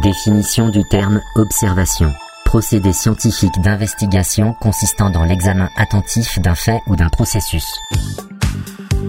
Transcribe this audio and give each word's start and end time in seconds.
Définition 0.00 0.70
du 0.70 0.82
terme 0.84 1.20
observation. 1.36 2.14
Procédé 2.46 2.94
scientifique 2.94 3.60
d'investigation 3.60 4.54
consistant 4.54 5.10
dans 5.10 5.22
l'examen 5.22 5.68
attentif 5.76 6.38
d'un 6.38 6.54
fait 6.54 6.80
ou 6.86 6.96
d'un 6.96 7.10
processus. 7.10 7.66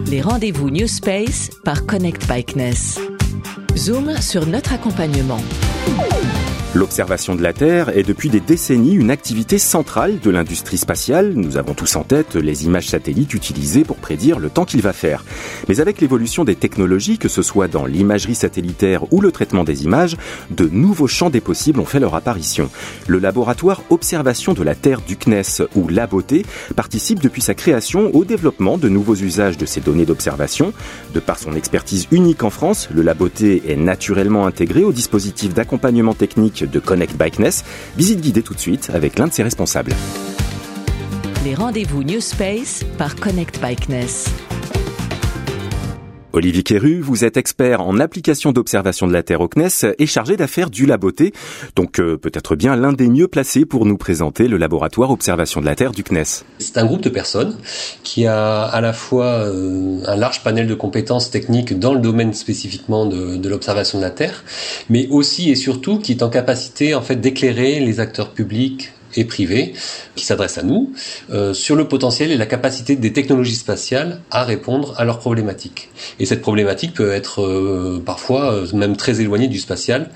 Les 0.08 0.22
rendez-vous 0.22 0.70
New 0.70 0.88
Space 0.88 1.50
par 1.64 1.86
Connect 1.86 2.28
Bikeness. 2.28 3.00
Zoom 3.78 4.18
sur 4.18 4.46
notre 4.46 4.74
accompagnement. 4.74 5.40
L'observation 6.76 7.36
de 7.36 7.44
la 7.44 7.54
Terre 7.54 7.96
est 7.96 8.02
depuis 8.02 8.32
des 8.32 8.40
décennies 8.40 8.96
une 8.96 9.12
activité 9.12 9.60
centrale 9.60 10.18
de 10.20 10.32
l'industrie 10.32 10.80
spatiale. 10.80 11.34
Nous 11.36 11.58
avons 11.58 11.76
tous 11.76 11.96
en 11.96 12.04
tête 12.04 12.34
les 12.34 12.66
images 12.66 12.88
satellites 12.88 13.36
utilisées 13.36 13.84
pour 13.84 13.98
prédire 13.98 14.40
le 14.40 14.50
temps 14.50 14.66
qu'il 14.66 14.82
va 14.82 14.92
faire. 14.92 15.24
Mais 15.70 15.82
avec 15.82 16.02
l'évolution 16.02 16.44
des 16.44 16.56
technologies, 16.56 17.20
que 17.20 17.28
ce 17.28 17.44
soit 17.44 17.68
dans 17.68 17.86
l'imagerie 17.86 18.34
satellitaire 18.34 19.14
ou 19.14 19.22
le 19.22 19.32
traitement 19.32 19.64
des 19.64 19.84
images, 19.84 20.18
de 20.50 20.68
nouveaux 20.68 21.06
champs 21.06 21.30
des 21.30 21.42
possibles 21.42 21.80
ont 21.80 21.86
fait 21.86 22.00
leur 22.00 22.16
apparition. 22.16 22.72
Le 23.06 23.20
laboratoire 23.20 23.84
Observation 23.92 24.54
de 24.54 24.64
la 24.64 24.74
Terre 24.74 25.02
du 25.02 25.16
CNES 25.16 25.68
ou 25.76 25.88
Laboté 25.88 26.44
participe 26.76 27.20
depuis 27.20 27.44
sa 27.44 27.54
création 27.54 28.10
au 28.16 28.26
développement 28.26 28.80
de 28.80 28.90
nouveaux 28.90 29.16
usages 29.16 29.58
de 29.60 29.68
ces 29.68 29.80
données 29.80 30.08
d'observation. 30.08 30.74
De 31.14 31.20
par 31.20 31.38
son 31.38 31.54
expertise 31.54 32.08
unique 32.10 32.42
en 32.42 32.50
France, 32.50 32.90
le 32.92 33.04
Laboté 33.04 33.62
est 33.68 33.76
naturellement 33.76 34.48
intégré 34.48 34.84
au 34.84 34.92
dispositif 34.92 35.54
d'accompagnement 35.54 36.16
technique 36.16 36.63
de 36.66 36.80
Connect 36.80 37.16
Bikeness. 37.18 37.64
Visite 37.98 38.22
guidée 38.22 38.42
tout 38.42 38.54
de 38.54 38.60
suite 38.60 38.90
avec 38.94 39.20
l'un 39.20 39.28
de 39.28 39.34
ses 39.34 39.44
responsables. 39.44 39.94
Les 41.44 41.56
rendez-vous 41.56 42.04
New 42.04 42.22
Space 42.22 42.84
par 42.98 43.16
Connect 43.16 43.60
Bikeness. 43.62 44.30
Olivier 46.36 46.64
Quéru, 46.64 47.00
vous 47.00 47.26
êtes 47.26 47.38
expert 47.38 47.82
en 47.82 48.00
application 48.00 48.52
d'observation 48.52 49.06
de 49.06 49.14
la 49.14 49.22
Terre 49.22 49.42
au 49.42 49.48
CNES 49.48 49.94
et 50.00 50.08
chargé 50.08 50.36
d'affaires 50.36 50.72
du 50.72 50.88
Laboté, 50.88 51.32
donc 51.76 52.00
euh, 52.00 52.18
peut-être 52.18 52.56
bien 52.56 52.76
l'un 52.76 52.92
des 52.92 53.08
mieux 53.08 53.28
placés 53.28 53.66
pour 53.66 53.86
nous 53.86 53.98
présenter 53.98 54.48
le 54.48 54.58
laboratoire 54.58 55.12
observation 55.12 55.62
de 55.62 55.68
la 55.68 55.76
Terre 55.76 55.92
du 55.92 56.04
CNES. 56.04 56.44
C'est 56.58 56.80
un 56.80 56.88
groupe 56.88 57.02
de 57.02 57.10
personnes 57.10 57.56
qui 58.02 58.26
a 58.26 58.64
à 58.64 58.82
la 58.82 58.94
fois 58.94 59.26
euh, 59.26 60.02
un 60.08 60.16
large 60.16 60.42
panel 60.44 60.66
de 60.66 60.74
compétences 60.74 61.30
techniques 61.30 61.78
dans 61.78 61.94
le 61.94 62.00
domaine 62.00 62.34
spécifiquement 62.34 63.06
de, 63.06 63.48
l'observation 63.48 64.00
de 64.00 64.04
la 64.04 64.10
Terre, 64.10 64.44
mais 64.90 65.08
aussi 65.12 65.52
et 65.52 65.56
surtout 65.56 66.00
qui 66.00 66.14
est 66.14 66.24
en 66.24 66.30
capacité 66.30 66.96
en 66.96 67.04
fait 67.04 67.18
d'éclairer 67.18 67.80
les 67.80 68.00
acteurs 68.00 68.32
publics 68.32 68.92
et 69.18 69.26
privés 69.26 69.74
qui 70.16 70.26
s'adressent 70.26 70.58
à 70.58 70.64
nous 70.64 70.92
euh, 71.32 71.54
sur 71.54 71.76
le 71.76 71.88
potentiel 71.88 72.32
et 72.32 72.38
la 72.38 72.46
capacité 72.46 72.96
des 72.96 73.14
technologies 73.14 73.56
spatiales 73.56 74.22
à 74.32 74.44
répondre 74.44 74.94
à 74.98 75.06
leurs 75.06 75.20
problématiques. 75.20 75.90
Et 76.20 76.26
cette 76.26 76.42
problématique 76.42 76.94
peut 76.94 77.12
être 77.12 77.42
euh, 77.42 78.02
parfois 78.06 78.54
euh, 78.54 78.68
même 78.74 78.98
très 78.98 79.22
éloignée 79.22 79.48
du 79.48 79.60
spatial. 79.60 80.10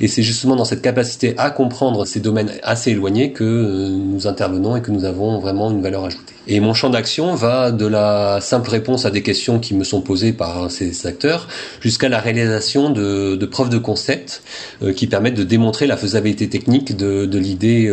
Et 0.00 0.08
c'est 0.08 0.22
justement 0.22 0.56
dans 0.56 0.64
cette 0.64 0.82
capacité 0.82 1.34
à 1.38 1.50
comprendre 1.50 2.04
ces 2.04 2.20
domaines 2.20 2.50
assez 2.62 2.90
éloignés 2.90 3.32
que 3.32 3.44
euh, 3.44 3.88
nous 3.88 4.26
intervenons 4.26 4.76
et 4.76 4.82
que 4.82 4.90
nous 4.90 5.04
avons 5.04 5.38
vraiment 5.38 5.70
une 5.70 5.82
valeur 5.82 6.04
ajoutée. 6.04 6.34
Et 6.46 6.60
mon 6.60 6.74
champ 6.74 6.90
d'action 6.90 7.34
va 7.34 7.70
de 7.70 7.86
la 7.86 8.38
simple 8.42 8.68
réponse 8.68 9.06
à 9.06 9.10
des 9.10 9.22
questions 9.22 9.58
qui 9.58 9.74
me 9.74 9.82
sont 9.82 10.02
posées 10.02 10.34
par 10.34 10.70
ces 10.70 11.06
acteurs 11.06 11.48
jusqu'à 11.80 12.10
la 12.10 12.20
réalisation 12.20 12.90
de, 12.90 13.34
de, 13.36 13.46
preuves 13.46 13.70
de 13.70 13.78
concept 13.78 14.42
euh, 14.82 14.92
qui 14.92 15.06
permettent 15.06 15.36
de 15.36 15.44
démontrer 15.44 15.86
la 15.86 15.96
faisabilité 15.96 16.48
technique 16.50 16.96
de, 16.96 17.24
de 17.24 17.38
l'idée 17.38 17.90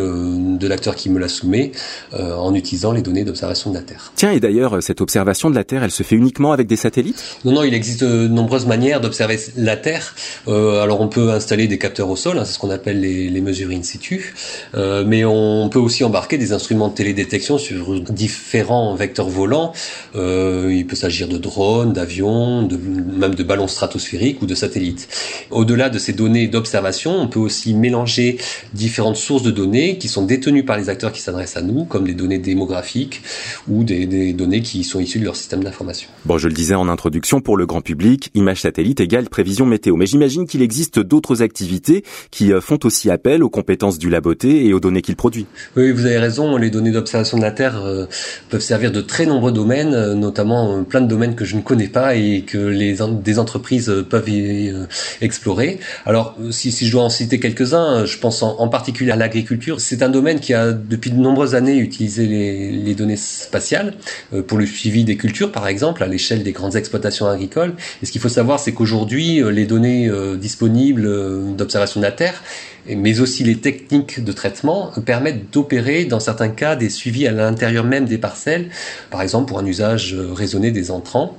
de 0.57 0.67
l'acteur 0.67 0.95
qui 0.95 1.09
me 1.09 1.19
la 1.19 1.27
soumet 1.27 1.71
euh, 2.13 2.35
en 2.35 2.53
utilisant 2.53 2.91
les 2.91 3.01
données 3.01 3.23
d'observation 3.23 3.71
de 3.71 3.75
la 3.75 3.81
Terre. 3.81 4.11
Tiens, 4.15 4.31
et 4.31 4.39
d'ailleurs, 4.39 4.81
cette 4.81 5.01
observation 5.01 5.49
de 5.49 5.55
la 5.55 5.63
Terre, 5.63 5.83
elle 5.83 5.91
se 5.91 6.03
fait 6.03 6.15
uniquement 6.15 6.51
avec 6.51 6.67
des 6.67 6.75
satellites? 6.75 7.23
Non, 7.45 7.53
non, 7.53 7.63
il 7.63 7.73
existe 7.73 8.03
de 8.03 8.27
nombreuses 8.27 8.65
manières 8.65 9.01
d'observer 9.01 9.39
la 9.57 9.77
Terre. 9.77 10.15
alors 10.47 11.01
on 11.01 11.07
peut 11.07 11.31
installer 11.31 11.67
des 11.67 11.77
capteurs 11.77 12.09
au 12.09 12.15
sol, 12.15 12.37
hein, 12.37 12.45
c'est 12.45 12.53
ce 12.53 12.59
qu'on 12.59 12.69
appelle 12.69 12.99
les, 12.99 13.29
les, 13.29 13.41
mesures 13.41 13.71
in 13.71 13.83
situ, 13.83 14.33
mais 14.75 15.25
on 15.25 15.67
peut 15.69 15.79
aussi 15.79 16.03
embarquer 16.03 16.37
des 16.37 16.53
instruments 16.53 16.89
de 16.89 16.93
télédétection 16.93 17.57
sur 17.57 17.99
différents 18.11 18.93
vecteurs 18.95 19.29
volants. 19.29 19.73
il 20.15 20.85
peut 20.87 20.95
s'agir 20.95 21.27
de 21.27 21.37
drones, 21.37 21.93
d'avions, 21.93 22.63
de, 22.63 22.77
même 22.77 23.35
de 23.35 23.43
ballons 23.43 23.67
stratosphériques 23.67 24.41
ou 24.41 24.45
de 24.45 24.55
satellites. 24.55 25.07
Au-delà 25.49 25.89
de 25.89 25.99
ces 25.99 26.13
données 26.13 26.47
d'observation, 26.47 27.19
on 27.19 27.27
peut 27.27 27.39
aussi 27.39 27.73
mélanger 27.73 28.37
différentes 28.73 29.17
sources 29.17 29.43
de 29.43 29.51
données 29.51 29.97
qui 29.97 30.07
sont 30.07 30.23
détenues 30.41 30.65
par 30.65 30.77
les 30.77 30.89
acteurs 30.89 31.11
qui 31.11 31.21
s'adressent 31.21 31.57
à 31.57 31.61
nous, 31.61 31.85
comme 31.85 32.05
des 32.05 32.15
données 32.15 32.39
démographiques 32.39 33.21
ou 33.69 33.83
des, 33.83 34.07
des 34.07 34.33
données 34.33 34.61
qui 34.61 34.83
sont 34.83 34.99
issues 34.99 35.19
de 35.19 35.25
leur 35.25 35.35
système 35.35 35.63
d'information. 35.63 36.09
Bon, 36.25 36.39
je 36.39 36.47
le 36.47 36.53
disais 36.53 36.73
en 36.73 36.89
introduction, 36.89 37.41
pour 37.41 37.57
le 37.57 37.67
grand 37.67 37.81
public, 37.81 38.31
image 38.33 38.61
satellite 38.61 38.99
égale 38.99 39.29
prévision 39.29 39.67
météo. 39.67 39.95
Mais 39.95 40.07
j'imagine 40.07 40.47
qu'il 40.47 40.63
existe 40.63 40.99
d'autres 40.99 41.43
activités 41.43 42.03
qui 42.31 42.51
font 42.59 42.79
aussi 42.83 43.11
appel 43.11 43.43
aux 43.43 43.49
compétences 43.49 43.99
du 43.99 44.09
laboté 44.09 44.65
et 44.65 44.73
aux 44.73 44.79
données 44.79 45.03
qu'il 45.03 45.15
produit. 45.15 45.45
Oui, 45.77 45.91
vous 45.91 46.05
avez 46.05 46.17
raison. 46.17 46.57
Les 46.57 46.71
données 46.71 46.91
d'observation 46.91 47.37
de 47.37 47.43
la 47.43 47.51
Terre 47.51 47.79
euh, 47.85 48.07
peuvent 48.49 48.61
servir 48.61 48.91
de 48.91 49.01
très 49.01 49.27
nombreux 49.27 49.51
domaines, 49.51 49.93
euh, 49.93 50.15
notamment 50.15 50.77
euh, 50.77 50.81
plein 50.81 51.01
de 51.01 51.07
domaines 51.07 51.35
que 51.35 51.45
je 51.45 51.55
ne 51.55 51.61
connais 51.61 51.87
pas 51.87 52.15
et 52.15 52.41
que 52.41 52.57
les 52.57 52.97
des 53.23 53.39
entreprises 53.39 53.91
peuvent 54.09 54.29
y 54.29 54.71
explorer. 55.21 55.79
Alors, 56.05 56.35
si, 56.51 56.71
si 56.71 56.87
je 56.87 56.91
dois 56.91 57.03
en 57.03 57.09
citer 57.09 57.39
quelques-uns, 57.39 58.05
je 58.05 58.17
pense 58.17 58.41
en, 58.43 58.57
en 58.59 58.69
particulier 58.69 59.11
à 59.11 59.15
l'agriculture. 59.15 59.79
C'est 59.79 60.03
un 60.03 60.09
domaine 60.09 60.30
qui 60.39 60.53
a 60.53 60.71
depuis 60.71 61.11
de 61.11 61.17
nombreuses 61.17 61.55
années 61.55 61.77
utilisé 61.77 62.25
les, 62.25 62.95
données 62.95 63.17
spatiales 63.17 63.93
pour 64.47 64.57
le 64.57 64.65
suivi 64.65 65.03
des 65.03 65.15
cultures, 65.17 65.51
par 65.51 65.67
exemple, 65.67 66.03
à 66.03 66.07
l'échelle 66.07 66.43
des 66.43 66.51
grandes 66.51 66.75
exploitations 66.75 67.27
agricoles. 67.27 67.73
Et 68.01 68.05
ce 68.05 68.11
qu'il 68.11 68.21
faut 68.21 68.29
savoir, 68.29 68.59
c'est 68.59 68.73
qu'aujourd'hui, 68.73 69.41
les 69.51 69.65
données 69.65 70.11
disponibles 70.37 71.55
d'observation 71.55 72.01
de 72.01 72.05
la 72.05 72.11
Terre 72.11 72.43
mais 72.87 73.19
aussi 73.19 73.43
les 73.43 73.57
techniques 73.57 74.23
de 74.23 74.31
traitement 74.31 74.91
permettent 75.05 75.51
d'opérer 75.51 76.05
dans 76.05 76.19
certains 76.19 76.49
cas 76.49 76.75
des 76.75 76.89
suivis 76.89 77.27
à 77.27 77.31
l'intérieur 77.31 77.83
même 77.83 78.05
des 78.05 78.17
parcelles, 78.17 78.69
par 79.09 79.21
exemple 79.21 79.47
pour 79.47 79.59
un 79.59 79.65
usage 79.65 80.15
raisonné 80.15 80.71
des 80.71 80.91
entrants. 80.91 81.37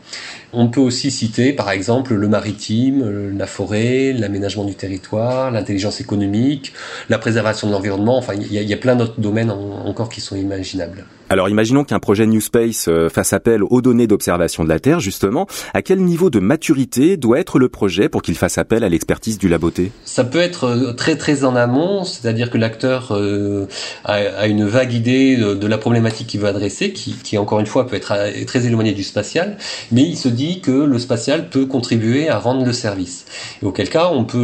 On 0.53 0.69
peut 0.69 0.81
aussi 0.81 1.11
citer 1.11 1.53
par 1.53 1.71
exemple 1.71 2.15
le 2.15 2.29
maritime, 2.29 3.37
la 3.37 3.47
forêt, 3.47 4.13
l'aménagement 4.13 4.65
du 4.65 4.75
territoire, 4.75 5.51
l'intelligence 5.51 6.01
économique, 6.01 6.73
la 7.09 7.19
préservation 7.19 7.69
de 7.69 7.73
l'environnement, 7.73 8.19
enfin 8.19 8.35
il 8.35 8.53
y, 8.53 8.75
a 8.75 8.77
plein 8.77 8.97
d'autres 8.97 9.21
domaines 9.21 9.51
en, 9.51 9.87
encore 9.87 10.11
qui 10.11 10.21
sont 10.21 10.37
imaginables. 10.37 11.05
Alors 11.33 11.49
imaginons 11.49 11.85
qu'un 11.85 11.99
projet 11.99 12.27
New 12.27 12.43
Space 12.43 12.91
fasse 13.11 13.33
appel 13.33 13.63
aux 13.63 13.81
données 13.81 14.07
d'observation 14.07 14.65
de 14.65 14.69
la 14.69 14.79
Terre, 14.79 15.01
justement. 15.01 15.47
À 15.73 15.81
quel 15.81 16.01
niveau 16.01 16.29
de 16.29 16.41
maturité 16.41 17.17
doit 17.17 17.41
être 17.41 17.59
le 17.59 17.71
projet 17.71 18.11
pour 18.11 18.21
qu'il 18.21 18.35
fasse 18.35 18.59
appel 18.59 18.85
à 18.85 18.91
l'expertise 18.91 19.39
du 19.39 19.49
Laboté 19.49 19.93
Ça 20.05 20.25
peut 20.25 20.41
être 20.41 20.93
très 20.95 21.17
très 21.17 21.45
en 21.45 21.57
amont, 21.57 22.05
c'est-à-dire 22.05 22.51
que 22.51 22.59
l'acteur 22.59 23.13
euh, 23.13 23.67
a, 24.05 24.47
une 24.47 24.67
vague 24.67 24.93
idée 24.93 25.39
de, 25.39 25.67
la 25.67 25.79
problématique 25.79 26.27
qu'il 26.27 26.41
veut 26.41 26.49
adresser, 26.49 26.93
qui, 26.93 27.39
encore 27.39 27.61
une 27.61 27.67
fois 27.67 27.87
peut 27.87 27.97
être 27.97 28.15
très 28.45 28.67
éloignée 28.67 28.93
du 28.93 29.03
spatial, 29.03 29.57
mais 29.91 30.03
il 30.03 30.19
se 30.19 30.29
dit 30.29 30.61
que 30.61 30.71
le 30.71 30.99
spatial 30.99 31.49
peut 31.49 31.65
contribuer 31.65 32.29
à 32.29 32.39
rendre 32.39 32.67
le 32.67 32.75
service. 32.75 33.25
Et 33.63 33.65
auquel 33.65 33.89
cas 33.89 34.11
on 34.13 34.25
peut 34.25 34.37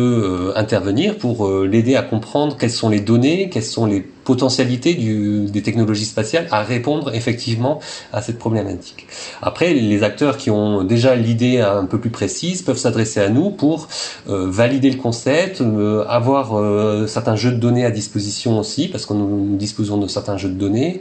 euh, 0.55 0.59
intervenir 0.59 1.19
pour 1.19 1.47
euh, 1.47 1.67
l'aider 1.67 1.97
à 1.97 2.03
comprendre 2.03 2.57
quelles 2.57 2.71
sont 2.71 2.89
les 2.89 3.01
données, 3.01 3.51
quelles 3.51 3.63
sont 3.63 3.85
les 3.85 4.07
potentialité 4.29 4.93
du, 4.93 5.47
des 5.47 5.63
technologies 5.63 6.05
spatiales 6.05 6.49
à 6.51 6.63
répondre 6.63 7.15
effectivement 7.15 7.81
à 8.13 8.21
cette 8.21 8.39
problématique. 8.39 9.07
Après, 9.41 9.73
les 9.73 10.03
acteurs 10.03 10.37
qui 10.37 10.51
ont 10.51 10.85
déjà 10.85 11.15
l'idée 11.15 11.61
un 11.61 11.87
peu 11.87 11.99
plus 11.99 12.11
précise 12.11 12.61
peuvent 12.61 12.77
s'adresser 12.77 13.21
à 13.21 13.31
nous 13.31 13.49
pour 13.51 13.89
euh, 14.29 14.47
valider 14.51 14.91
le 14.91 14.99
concept, 14.99 15.63
euh, 15.63 16.05
avoir 16.07 16.59
euh, 16.59 17.07
certains 17.07 17.37
jeux 17.37 17.53
de 17.53 17.57
données 17.57 17.87
à 17.87 17.91
disposition 17.91 18.59
aussi, 18.59 18.89
parce 18.89 19.07
que 19.07 19.15
nous 19.15 19.57
disposons 19.57 19.97
de 19.97 20.07
certains 20.07 20.37
jeux 20.37 20.51
de 20.51 20.59
données, 20.59 21.01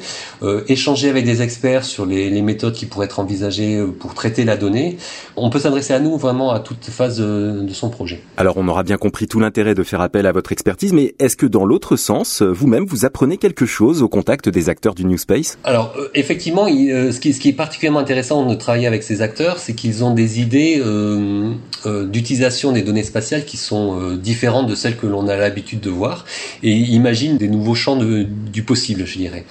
échanger 0.69 1.09
avec 1.09 1.25
des 1.25 1.41
experts 1.41 1.83
sur 1.83 2.05
les, 2.05 2.29
les, 2.29 2.41
méthodes 2.41 2.75
qui 2.75 2.85
pourraient 2.85 3.07
être 3.07 3.19
envisagées 3.19 3.83
pour 3.99 4.13
traiter 4.13 4.45
la 4.45 4.55
donnée. 4.55 4.97
On 5.35 5.49
peut 5.49 5.59
s'adresser 5.59 5.93
à 5.93 5.99
nous 5.99 6.15
vraiment 6.17 6.51
à 6.51 6.61
toute 6.61 6.85
phase 6.85 7.19
de, 7.19 7.73
son 7.73 7.89
projet. 7.89 8.21
Alors, 8.37 8.55
on 8.55 8.67
aura 8.69 8.83
bien 8.83 8.97
compris 8.97 9.27
tout 9.27 9.41
l'intérêt 9.41 9.75
de 9.75 9.83
faire 9.83 9.99
appel 9.99 10.25
à 10.25 10.31
votre 10.31 10.53
expertise, 10.53 10.93
mais 10.93 11.13
est-ce 11.19 11.35
que 11.35 11.45
dans 11.45 11.65
l'autre 11.65 11.97
sens, 11.97 12.41
vous-même, 12.41 12.85
vous 12.85 13.03
apprenez 13.17 13.37
quelque 13.37 13.65
chose 13.65 14.03
au 14.03 14.09
contact 14.09 14.47
des 14.47 14.69
acteurs 14.69 14.93
du 14.93 15.03
New 15.03 15.17
Space? 15.17 15.57
Alors 15.63 15.91
euh, 15.97 16.07
effectivement, 16.13 16.67
euh, 16.69 17.11
ce, 17.11 17.19
qui, 17.19 17.49
est 17.49 17.53
particulièrement 17.53 17.97
intéressant 17.97 18.45
de 18.45 18.53
travailler 18.53 18.85
avec 18.85 19.01
ces 19.01 19.23
acteurs, 19.23 19.57
c'est 19.57 19.73
qu'ils 19.73 20.03
ont 20.03 20.13
des 20.13 20.39
idées 20.39 20.79
euh, 20.85 21.55
d'utilisation 22.05 22.73
des 22.73 22.83
données 22.83 23.01
spatiales 23.01 23.43
qui 23.43 23.57
sont 23.57 24.11
différentes 24.17 24.67
de 24.67 24.75
celles 24.75 24.97
que 24.97 25.07
l'on 25.07 25.27
a 25.27 25.35
l'habitude 25.35 25.79
de 25.79 25.89
voir 25.89 26.25
et 26.61 26.71
imaginent 26.71 27.37
des 27.37 27.47
nouveaux 27.47 27.73
champs 27.73 27.95
du 27.97 28.61
possible, 28.63 29.05
je 29.05 29.17
dirais. 29.17 29.45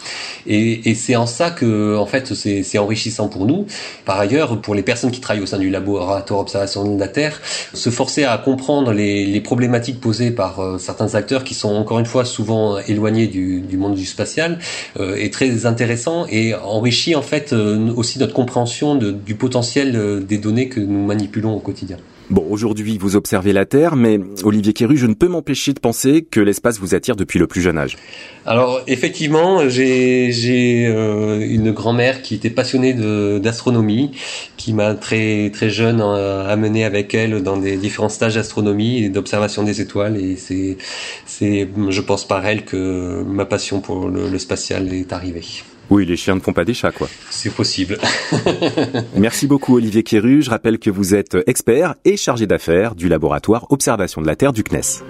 Et, 0.46 0.94
c'est 0.94 1.16
en 1.16 1.26
ça 1.26 1.50
que, 1.50 1.96
en 1.96 2.06
fait, 2.06 2.34
c'est 2.34 2.78
enrichissant 2.78 3.28
pour 3.28 3.46
nous. 3.46 3.66
Par 4.04 4.20
ailleurs, 4.20 4.60
pour 4.60 4.74
les 4.74 4.82
personnes 4.82 5.10
qui 5.10 5.20
travaillent 5.20 5.42
au 5.42 5.46
sein 5.46 5.58
du 5.58 5.70
laboratoire 5.70 6.40
observation 6.40 6.94
de 6.94 7.00
la 7.00 7.08
Terre, 7.08 7.40
se 7.72 7.90
forcer 7.90 8.24
à 8.24 8.36
comprendre 8.38 8.92
les 8.92 9.40
problématiques 9.40 10.00
posées 10.00 10.30
par 10.30 10.78
certains 10.78 11.14
acteurs 11.14 11.42
qui 11.42 11.54
sont 11.54 11.74
encore 11.74 11.98
une 11.98 12.06
fois 12.06 12.24
souvent 12.24 12.78
éloignés 12.78 13.26
du, 13.26 13.56
du 13.61 13.76
monde 13.76 13.94
du 13.94 14.06
spatial 14.06 14.58
euh, 14.99 15.17
est 15.17 15.32
très 15.32 15.67
intéressant 15.67 16.26
et 16.29 16.55
enrichit 16.55 17.14
en 17.14 17.23
fait 17.23 17.53
euh, 17.53 17.93
aussi 17.94 18.19
notre 18.19 18.35
compréhension 18.35 18.94
du 18.94 19.35
potentiel 19.35 19.97
euh, 19.97 20.20
des 20.20 20.38
données 20.38 20.69
que 20.69 20.81
nous 20.81 21.05
manipulons 21.05 21.55
au 21.55 21.61
quotidien. 21.61 21.99
Bon, 22.28 22.44
aujourd'hui, 22.50 22.99
vous 22.99 23.14
observez 23.14 23.52
la 23.52 23.67
Terre, 23.67 23.94
mais 23.94 24.19
Olivier 24.43 24.73
Quéru, 24.73 24.96
je 24.96 25.06
ne 25.06 25.14
peux 25.14 25.28
m'empêcher 25.28 25.73
de 25.73 25.78
penser 25.78 26.26
que 26.28 26.40
l'espace 26.40 26.81
vous 26.81 26.93
attire 26.93 27.14
depuis 27.14 27.38
le 27.38 27.46
plus 27.46 27.61
jeune 27.61 27.78
âge. 27.78 27.96
Alors, 28.44 28.81
effectivement, 28.88 29.69
j'ai 29.69 30.87
euh, 30.88 31.38
une 31.40 31.70
grand-mère 31.70 32.23
qui 32.23 32.34
était 32.34 32.50
passionnée 32.50 32.94
d'astronomie, 33.38 34.11
qui 34.56 34.73
m'a 34.73 34.94
très 34.94 35.50
très 35.50 35.70
jeune 35.70 36.00
euh, 36.00 36.49
amené 36.49 36.84
avec 36.84 37.14
elle 37.14 37.44
dans 37.44 37.58
des 37.58 37.76
différents 37.76 38.08
stages 38.08 38.34
d'astronomie 38.34 39.05
et 39.05 39.08
d'observation 39.08 39.62
des 39.62 39.81
étoiles. 39.81 40.17
Et 40.17 40.37
c'est, 40.37 40.78
c'est, 41.26 41.69
je 41.90 42.00
pense 42.00 42.26
par 42.26 42.44
elle 42.44 42.64
que 42.64 43.23
ma 43.23 43.44
passion 43.44 43.81
pour 43.81 44.08
le 44.08 44.38
spatial 44.38 44.93
est 44.93 45.12
arrivée. 45.12 45.44
Oui, 45.91 46.05
les 46.05 46.17
chiens 46.17 46.35
ne 46.35 46.41
font 46.41 46.53
pas 46.53 46.65
des 46.65 46.75
chats, 46.75 46.93
quoi. 46.93 47.09
C'est 47.31 47.55
possible. 47.55 47.99
Merci 49.17 49.47
beaucoup, 49.47 49.77
Olivier 49.77 50.03
Quéru. 50.03 50.43
Je 50.43 50.50
rappelle 50.50 50.79
que 50.79 50.91
vous 50.91 51.15
êtes 51.15 51.37
expert 51.47 51.94
et 52.05 52.17
chargé 52.17 52.47
d'affaires 52.47 52.94
du 52.94 53.09
laboratoire 53.09 53.67
Observation 53.71 54.21
de 54.21 54.27
la 54.27 54.37
Terre 54.37 54.53
du 54.53 54.62
CNES. 54.62 55.03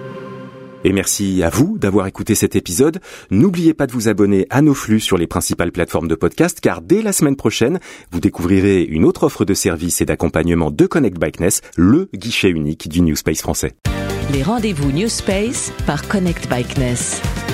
Et 0.83 0.93
merci 0.93 1.43
à 1.43 1.49
vous 1.49 1.77
d'avoir 1.77 2.07
écouté 2.07 2.35
cet 2.35 2.55
épisode. 2.55 2.99
N'oubliez 3.31 3.73
pas 3.73 3.87
de 3.87 3.91
vous 3.91 4.07
abonner 4.07 4.45
à 4.49 4.61
nos 4.61 4.73
flux 4.73 4.99
sur 4.99 5.17
les 5.17 5.27
principales 5.27 5.71
plateformes 5.71 6.07
de 6.07 6.15
podcast 6.15 6.59
car 6.61 6.81
dès 6.81 7.01
la 7.01 7.11
semaine 7.11 7.35
prochaine, 7.35 7.79
vous 8.11 8.19
découvrirez 8.19 8.83
une 8.83 9.03
autre 9.03 9.23
offre 9.23 9.43
de 9.43 9.53
services 9.53 10.01
et 10.01 10.05
d'accompagnement 10.05 10.71
de 10.71 10.85
Connect 10.85 11.19
by 11.19 11.31
CNES, 11.31 11.61
le 11.75 12.09
guichet 12.13 12.49
unique 12.49 12.87
du 12.87 13.01
New 13.01 13.15
Space 13.15 13.41
français. 13.41 13.73
Les 14.31 14.43
rendez-vous 14.43 14.91
New 14.91 15.09
Space 15.09 15.73
par 15.85 16.07
Connect 16.07 16.47
by 16.49 16.63
CNES. 16.63 17.46